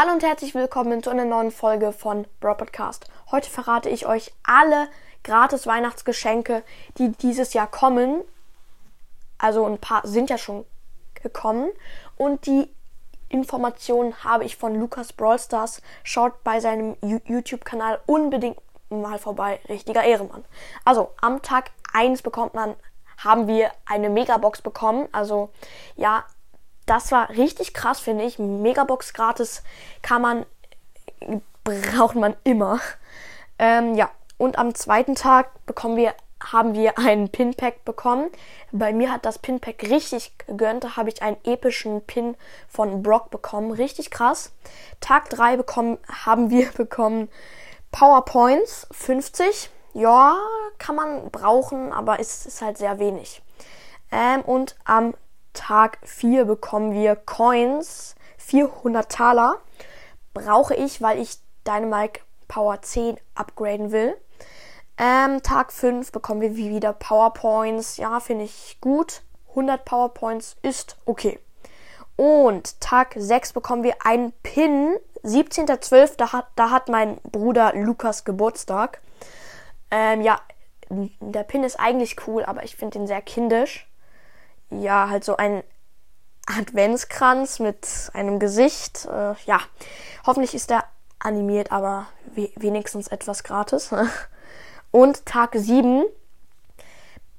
Hallo 0.00 0.12
und 0.12 0.22
herzlich 0.22 0.54
willkommen 0.54 1.02
zu 1.02 1.10
einer 1.10 1.24
neuen 1.24 1.50
Folge 1.50 1.90
von 1.90 2.24
Bro 2.38 2.54
Podcast. 2.54 3.10
Heute 3.32 3.50
verrate 3.50 3.88
ich 3.88 4.06
euch 4.06 4.32
alle 4.44 4.86
gratis 5.24 5.66
Weihnachtsgeschenke, 5.66 6.62
die 6.98 7.10
dieses 7.10 7.52
Jahr 7.52 7.66
kommen. 7.66 8.22
Also 9.38 9.66
ein 9.66 9.78
paar 9.78 10.06
sind 10.06 10.30
ja 10.30 10.38
schon 10.38 10.64
gekommen 11.20 11.68
und 12.16 12.46
die 12.46 12.72
Informationen 13.28 14.22
habe 14.22 14.44
ich 14.44 14.56
von 14.56 14.76
Lukas 14.76 15.12
Brawlstars. 15.12 15.82
Schaut 16.04 16.44
bei 16.44 16.60
seinem 16.60 16.96
YouTube-Kanal 17.02 17.98
unbedingt 18.06 18.58
mal 18.90 19.18
vorbei. 19.18 19.58
Richtiger 19.68 20.04
Ehrenmann. 20.04 20.44
Also 20.84 21.10
am 21.20 21.42
Tag 21.42 21.72
1 21.92 22.22
bekommt 22.22 22.54
man, 22.54 22.76
haben 23.16 23.48
wir 23.48 23.72
eine 23.84 24.10
Megabox 24.10 24.62
bekommen. 24.62 25.08
Also 25.10 25.50
ja, 25.96 26.24
das 26.88 27.12
war 27.12 27.30
richtig 27.30 27.74
krass, 27.74 28.00
finde 28.00 28.24
ich. 28.24 28.38
Megabox 28.38 29.12
gratis 29.12 29.62
kann 30.02 30.22
man, 30.22 30.46
braucht 31.64 32.16
man 32.16 32.34
immer. 32.44 32.80
Ähm, 33.58 33.94
ja, 33.94 34.10
und 34.38 34.58
am 34.58 34.74
zweiten 34.74 35.14
Tag 35.14 35.66
bekommen 35.66 35.96
wir, 35.96 36.14
haben 36.42 36.74
wir 36.74 36.98
ein 36.98 37.28
Pinpack 37.28 37.84
bekommen. 37.84 38.30
Bei 38.72 38.92
mir 38.92 39.12
hat 39.12 39.24
das 39.24 39.38
Pinpack 39.38 39.82
richtig 39.82 40.38
gegönnt. 40.46 40.84
Da 40.84 40.96
habe 40.96 41.10
ich 41.10 41.22
einen 41.22 41.36
epischen 41.44 42.00
Pin 42.02 42.36
von 42.68 43.02
Brock 43.02 43.30
bekommen. 43.30 43.72
Richtig 43.72 44.10
krass. 44.10 44.52
Tag 45.00 45.28
3 45.30 45.56
bekommen, 45.56 45.98
haben 46.24 46.50
wir 46.50 46.70
bekommen 46.76 47.28
PowerPoints 47.90 48.86
50. 48.92 49.70
Ja, 49.94 50.38
kann 50.78 50.94
man 50.94 51.30
brauchen, 51.30 51.92
aber 51.92 52.20
es 52.20 52.46
ist 52.46 52.62
halt 52.62 52.78
sehr 52.78 52.98
wenig. 52.98 53.42
Ähm, 54.12 54.42
und 54.42 54.76
am 54.84 55.14
Tag 55.58 55.98
4 56.04 56.44
bekommen 56.44 56.92
wir 56.92 57.16
Coins, 57.16 58.14
400 58.36 59.10
Taler. 59.10 59.56
Brauche 60.32 60.76
ich, 60.76 61.02
weil 61.02 61.18
ich 61.18 61.38
Dynamite 61.66 62.20
Power 62.46 62.80
10 62.80 63.18
upgraden 63.34 63.90
will. 63.90 64.16
Ähm, 64.96 65.42
Tag 65.42 65.72
5 65.72 66.12
bekommen 66.12 66.40
wir 66.40 66.54
wieder 66.54 66.92
Powerpoints. 66.92 67.96
Ja, 67.96 68.20
finde 68.20 68.44
ich 68.44 68.78
gut. 68.80 69.22
100 69.50 69.84
Powerpoints 69.84 70.56
ist 70.62 70.96
okay. 71.06 71.40
Und 72.14 72.80
Tag 72.80 73.14
6 73.16 73.52
bekommen 73.52 73.82
wir 73.82 73.96
einen 74.04 74.30
Pin. 74.44 74.94
17.12. 75.24 76.16
Da 76.16 76.32
hat, 76.32 76.46
da 76.54 76.70
hat 76.70 76.88
mein 76.88 77.16
Bruder 77.24 77.72
Lukas 77.74 78.24
Geburtstag. 78.24 79.00
Ähm, 79.90 80.22
ja, 80.22 80.40
der 80.88 81.42
Pin 81.42 81.64
ist 81.64 81.80
eigentlich 81.80 82.28
cool, 82.28 82.44
aber 82.44 82.62
ich 82.62 82.76
finde 82.76 83.00
ihn 83.00 83.08
sehr 83.08 83.22
kindisch 83.22 83.87
ja, 84.70 85.08
halt 85.08 85.24
so 85.24 85.36
ein 85.36 85.62
Adventskranz 86.46 87.58
mit 87.58 87.86
einem 88.14 88.38
Gesicht. 88.38 89.06
Äh, 89.06 89.34
ja, 89.46 89.60
hoffentlich 90.26 90.54
ist 90.54 90.70
er 90.70 90.84
animiert, 91.18 91.72
aber 91.72 92.06
we 92.34 92.50
wenigstens 92.56 93.08
etwas 93.08 93.44
gratis. 93.44 93.90
Und 94.90 95.26
Tag 95.26 95.50
7 95.54 96.04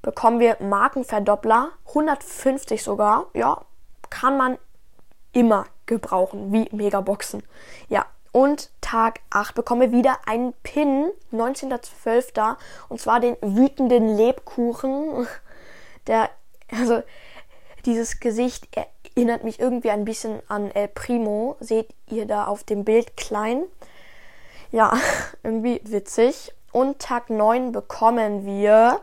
bekommen 0.02 0.40
wir 0.40 0.56
Markenverdoppler, 0.60 1.70
150 1.88 2.82
sogar. 2.82 3.26
Ja, 3.34 3.62
kann 4.08 4.36
man 4.36 4.58
immer 5.32 5.66
gebrauchen, 5.86 6.52
wie 6.52 6.68
Megaboxen. 6.72 7.42
Ja, 7.88 8.06
und 8.32 8.70
Tag 8.80 9.20
8 9.30 9.54
bekommen 9.54 9.80
wir 9.80 9.92
wieder 9.92 10.18
einen 10.26 10.52
Pin, 10.62 11.10
19.12. 11.32 12.56
Und 12.88 13.00
zwar 13.00 13.20
den 13.20 13.36
wütenden 13.40 14.16
Lebkuchen. 14.16 15.26
Der 16.06 16.30
also 16.72 17.02
dieses 17.84 18.20
Gesicht 18.20 18.68
erinnert 18.76 19.44
mich 19.44 19.60
irgendwie 19.60 19.90
ein 19.90 20.04
bisschen 20.04 20.40
an 20.48 20.70
El 20.70 20.88
Primo. 20.88 21.56
Seht 21.60 21.88
ihr 22.08 22.26
da 22.26 22.46
auf 22.46 22.64
dem 22.64 22.84
Bild 22.84 23.16
klein? 23.16 23.64
Ja, 24.70 24.96
irgendwie 25.42 25.80
witzig. 25.84 26.52
Und 26.72 27.00
Tag 27.00 27.30
9 27.30 27.72
bekommen 27.72 28.46
wir 28.46 29.00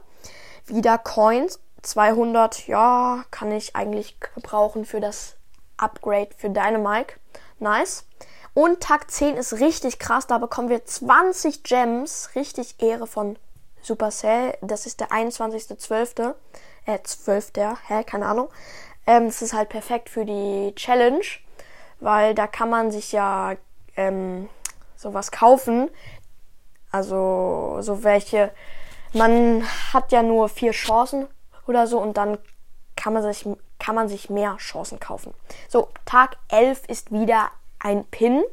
wieder 0.65 0.97
Coins. 0.97 1.59
200, 1.81 2.67
ja, 2.67 3.23
kann 3.31 3.51
ich 3.51 3.75
eigentlich 3.75 4.19
gebrauchen 4.19 4.85
für 4.85 4.99
das 4.99 5.35
Upgrade 5.77 6.29
für 6.35 6.49
Dynamite. 6.49 7.13
Nice. 7.59 8.05
Und 8.53 8.81
Tag 8.81 9.11
10 9.11 9.37
ist 9.37 9.53
richtig 9.59 9.99
krass. 9.99 10.27
Da 10.27 10.37
bekommen 10.37 10.69
wir 10.69 10.83
20 10.83 11.63
Gems. 11.63 12.31
Richtig 12.35 12.81
Ehre 12.81 13.07
von 13.07 13.37
Supercell. 13.81 14.57
Das 14.61 14.85
ist 14.85 14.99
der 14.99 15.09
21.12 15.09 16.33
äh, 16.87 16.99
12. 17.03 17.51
Hä, 17.87 18.03
keine 18.03 18.25
Ahnung. 18.25 18.49
Ähm, 19.05 19.27
es 19.27 19.41
ist 19.41 19.53
halt 19.53 19.69
perfekt 19.69 20.09
für 20.09 20.25
die 20.25 20.73
Challenge, 20.75 21.23
weil 21.99 22.33
da 22.33 22.47
kann 22.47 22.69
man 22.69 22.91
sich 22.91 23.11
ja 23.11 23.55
ähm, 23.95 24.49
sowas 24.95 25.31
kaufen. 25.31 25.89
Also 26.91 27.77
so 27.81 28.03
welche. 28.03 28.51
Man 29.13 29.63
hat 29.93 30.11
ja 30.11 30.23
nur 30.23 30.49
vier 30.49 30.71
Chancen 30.71 31.27
oder 31.67 31.87
so 31.87 31.99
und 31.99 32.17
dann 32.17 32.37
kann 32.95 33.13
man 33.13 33.23
sich, 33.23 33.47
kann 33.79 33.95
man 33.95 34.09
sich 34.09 34.29
mehr 34.29 34.57
Chancen 34.57 34.99
kaufen. 34.99 35.33
So, 35.69 35.89
Tag 36.05 36.37
11 36.49 36.83
ist 36.87 37.11
wieder 37.11 37.49
ein 37.79 38.05
Pin. 38.05 38.43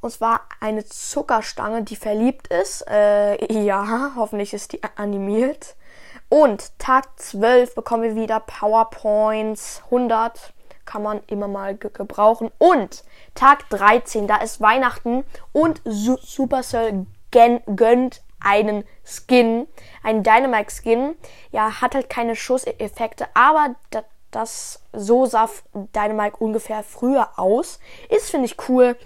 Und 0.00 0.10
zwar 0.10 0.42
eine 0.60 0.84
Zuckerstange, 0.84 1.82
die 1.82 1.96
verliebt 1.96 2.48
ist. 2.48 2.86
Äh, 2.88 3.52
ja, 3.64 4.12
hoffentlich 4.16 4.52
ist 4.54 4.72
die 4.72 4.80
animiert. 4.96 5.76
Und 6.28 6.78
Tag 6.78 7.18
12 7.18 7.74
bekommen 7.74 8.02
wir 8.02 8.16
wieder 8.16 8.40
PowerPoints 8.40 9.82
100. 9.86 10.52
Kann 10.84 11.02
man 11.02 11.20
immer 11.28 11.48
mal 11.48 11.76
ge 11.76 11.90
gebrauchen. 11.92 12.50
Und 12.58 13.04
Tag 13.34 13.68
13, 13.70 14.26
da 14.26 14.36
ist 14.36 14.60
Weihnachten 14.60 15.24
und 15.52 15.80
Su 15.84 16.16
Supercell 16.20 17.06
gönnt 17.30 18.22
einen 18.40 18.84
Skin, 19.04 19.66
einen 20.02 20.22
Dynamite 20.22 20.70
Skin. 20.70 21.16
Ja, 21.50 21.80
hat 21.80 21.94
halt 21.94 22.10
keine 22.10 22.36
Schusseffekte, 22.36 23.26
aber 23.34 23.74
das 24.30 24.82
so 24.92 25.26
sah 25.26 25.48
Dynamite 25.72 26.36
ungefähr 26.36 26.82
früher 26.82 27.38
aus. 27.38 27.78
Ist 28.08 28.30
finde 28.30 28.46
ich 28.46 28.68
cool. 28.68 28.96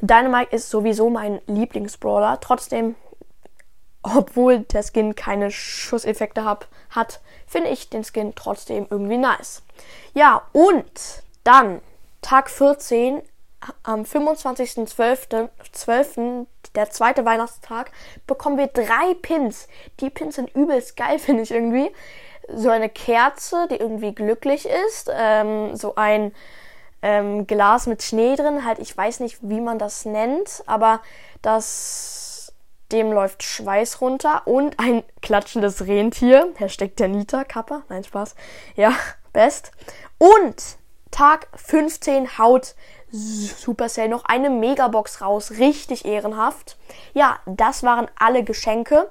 Dynamite 0.00 0.54
ist 0.54 0.70
sowieso 0.70 1.10
mein 1.10 1.40
Lieblingsbrawler. 1.46 2.38
Trotzdem 2.40 2.94
obwohl 4.16 4.60
der 4.60 4.82
Skin 4.82 5.14
keine 5.14 5.50
Schusseffekte 5.50 6.44
hab, 6.44 6.68
hat, 6.90 7.20
finde 7.46 7.68
ich 7.70 7.90
den 7.90 8.04
Skin 8.04 8.34
trotzdem 8.34 8.86
irgendwie 8.90 9.18
nice. 9.18 9.62
Ja, 10.14 10.42
und 10.52 11.22
dann 11.44 11.80
Tag 12.22 12.48
14 12.50 13.22
am 13.82 14.02
25.12., 14.02 16.46
der 16.74 16.90
zweite 16.90 17.24
Weihnachtstag, 17.24 17.92
bekommen 18.26 18.58
wir 18.58 18.66
drei 18.68 19.14
Pins. 19.20 19.68
Die 20.00 20.10
Pins 20.10 20.36
sind 20.36 20.54
übelst 20.54 20.96
geil, 20.96 21.18
finde 21.18 21.42
ich 21.42 21.50
irgendwie. 21.50 21.90
So 22.50 22.70
eine 22.70 22.88
Kerze, 22.88 23.68
die 23.70 23.76
irgendwie 23.76 24.14
glücklich 24.14 24.66
ist. 24.86 25.10
Ähm, 25.12 25.76
so 25.76 25.96
ein 25.96 26.32
ähm, 27.02 27.46
Glas 27.46 27.86
mit 27.86 28.02
Schnee 28.02 28.36
drin. 28.36 28.64
Halt, 28.64 28.78
ich 28.78 28.96
weiß 28.96 29.20
nicht, 29.20 29.38
wie 29.42 29.60
man 29.60 29.78
das 29.78 30.04
nennt, 30.04 30.62
aber 30.66 31.00
das 31.42 32.27
dem 32.92 33.12
läuft 33.12 33.42
Schweiß 33.42 34.00
runter 34.00 34.46
und 34.46 34.78
ein 34.78 35.02
klatschendes 35.20 35.86
Rentier. 35.86 36.52
Hashtag 36.56 36.96
der 36.96 37.08
Nita 37.08 37.44
Kappa. 37.44 37.82
Nein, 37.88 38.04
Spaß. 38.04 38.34
Ja, 38.76 38.92
best. 39.32 39.72
Und 40.18 40.78
Tag 41.10 41.48
15 41.54 42.38
haut 42.38 42.74
Supercell 43.10 44.08
noch 44.08 44.24
eine 44.24 44.50
Megabox 44.50 45.20
raus. 45.20 45.52
Richtig 45.52 46.04
ehrenhaft. 46.04 46.76
Ja, 47.14 47.38
das 47.46 47.82
waren 47.82 48.08
alle 48.18 48.44
Geschenke. 48.44 49.10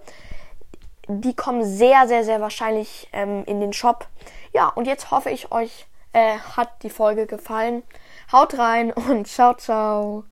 Die 1.07 1.35
kommen 1.35 1.63
sehr, 1.63 2.07
sehr, 2.07 2.23
sehr 2.23 2.41
wahrscheinlich 2.41 3.09
ähm, 3.13 3.43
in 3.45 3.61
den 3.61 3.73
Shop. 3.73 4.07
Ja, 4.53 4.67
und 4.69 4.85
jetzt 4.85 5.09
hoffe 5.11 5.29
ich, 5.29 5.51
euch 5.51 5.87
äh, 6.13 6.37
hat 6.55 6.83
die 6.83 6.89
Folge 6.89 7.25
gefallen. 7.25 7.83
Haut 8.31 8.57
rein 8.57 8.91
und 8.91 9.27
ciao, 9.27 9.53
ciao. 9.55 10.25